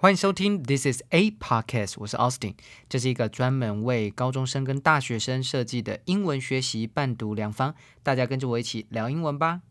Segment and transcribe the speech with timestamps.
[0.00, 2.54] 欢迎收听 This is a podcast，我是 Austin，
[2.88, 9.62] 这是一个专门为高中生跟大学生设计的英文学习伴读良方，大家跟着我一起聊英文吧。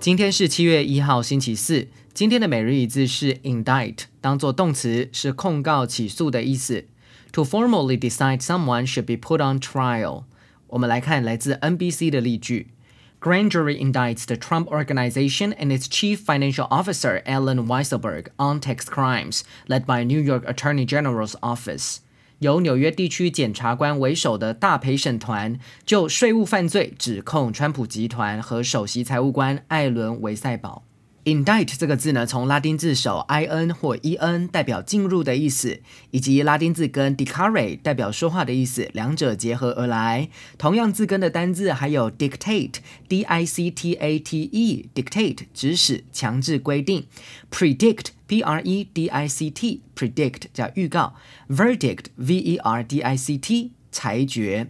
[0.00, 1.86] 今天是七月一号，星期四。
[2.12, 6.88] 今天的每日一字是 indict，当做动词是控告、起诉的意思。
[7.33, 10.23] To formally decide someone should be put on trial。
[10.67, 12.67] 我们来看来自 NBC 的例句：
[13.19, 19.41] Grand jury indicts the Trump organization and its chief financial officer Alan Weisselberg on tax crimes,
[19.67, 21.97] led by New York Attorney General's office。
[22.39, 30.83] 由纽约地区检察官为首的大陪审团就税务犯罪指控川普集团和首席财务官艾伦维塞堡。
[31.24, 35.80] Indict 这个字呢，从拉丁字首 i n 或 e n 代表进入的意思，
[36.10, 40.28] 以及拉丁字根 dicare 代表说话的意思，两者结合而来。
[40.58, 42.74] 同样字根的单字还有 dictate
[43.08, 47.06] d i c t a t e dictate 指使、强制规定
[47.50, 51.14] ；predict p r e d i c t predict 叫预告
[51.48, 54.68] ；verdict v e r d i c t 裁决。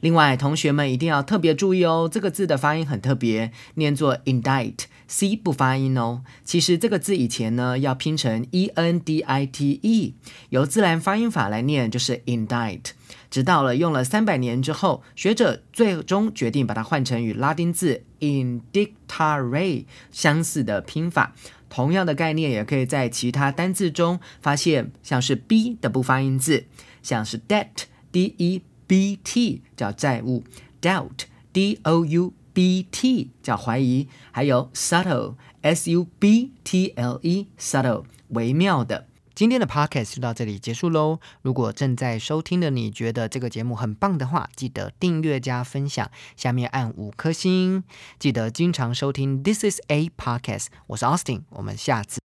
[0.00, 6.22] 另外，同学们一定要特别注意哦，这个字的发音很特别，念作 indict，c 不发音哦。
[6.44, 10.14] 其实这个字以前呢要拼成 e n d i t e，
[10.50, 12.90] 由自然发音法来念就是 indict。
[13.30, 21.34] 直到了用了三百年之后，学者最终决定把它换成与拉丁字 indictare 相似的拼法。
[21.68, 26.66] 同样的概念也可以在其他单字中发现，像是 b 的不发音字，
[27.02, 28.62] 像是 debt，d e。
[28.86, 30.44] B T 叫债务
[30.80, 39.06] ，doubt，D O U B T 叫怀疑，还有 subtle，S U B T L E，subtle 微妙的。
[39.34, 41.18] 今天的 podcast 就到这里结束喽。
[41.42, 47.82] 如果正在收听的你觉得这个节目很棒的话，记得订阅加分享，下面按五颗星。
[48.20, 52.23] 记得经常收听 This is a podcast，我是 Austin，我们下次。